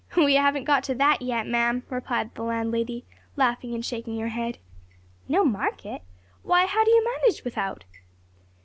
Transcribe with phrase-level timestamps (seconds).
[0.17, 3.05] "We haven't got to that yet, ma'am," replied the landlady,
[3.35, 4.57] laughing and shaking her head.
[5.27, 6.01] "No market?
[6.41, 7.85] why how do you manage without?"